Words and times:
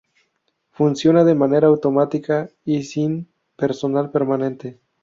Funciona 0.71 1.23
de 1.23 1.35
manera 1.35 1.67
automática 1.67 2.49
y 2.65 2.81
sin 2.81 3.27
personal 3.55 4.09
permanente. 4.09 4.79